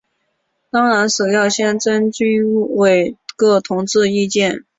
[0.71, 1.47] 当然首先要
[1.77, 4.65] 征求军委各同志意见。